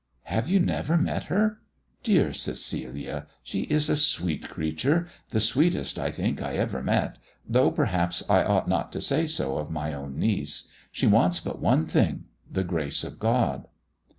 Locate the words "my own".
9.69-10.17